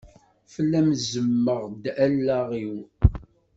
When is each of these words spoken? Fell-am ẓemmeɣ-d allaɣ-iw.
Fell-am 0.53 0.89
ẓemmeɣ-d 1.11 1.83
allaɣ-iw. 2.05 2.75